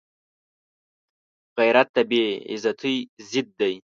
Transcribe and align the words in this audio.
غیرت 1.57 1.89
د 1.95 1.97
بې 2.09 2.23
عزتۍ 2.51 2.97
ضد 3.29 3.47
دی 3.59 3.73